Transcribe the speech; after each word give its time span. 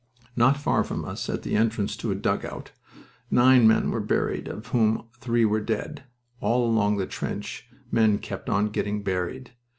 "Not 0.35 0.57
far 0.57 0.83
from 0.83 1.05
us, 1.05 1.29
at 1.29 1.43
the 1.43 1.55
entrance 1.55 1.95
to 1.97 2.09
a 2.09 2.15
dugout, 2.15 2.71
nine 3.29 3.67
men 3.67 3.91
were 3.91 3.99
buried, 4.01 4.47
of 4.47 4.65
whom 4.69 5.05
three 5.19 5.45
were 5.45 5.61
dead. 5.61 6.05
All 6.39 6.65
along 6.67 6.97
the 6.97 7.05
trench 7.05 7.69
men 7.91 8.17
kept 8.17 8.49
on 8.49 8.69
getting 8.69 9.03
buried. 9.03 9.51